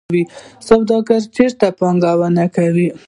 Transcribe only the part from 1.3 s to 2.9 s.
چیرته پانګونه کوي؟